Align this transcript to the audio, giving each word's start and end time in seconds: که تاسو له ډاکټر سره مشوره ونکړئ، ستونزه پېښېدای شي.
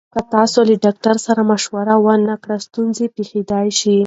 که 0.13 0.19
تاسو 0.33 0.59
له 0.69 0.75
ډاکټر 0.83 1.15
سره 1.25 1.41
مشوره 1.51 1.95
ونکړئ، 2.05 2.57
ستونزه 2.67 3.05
پېښېدای 3.15 3.67
شي. 3.79 3.97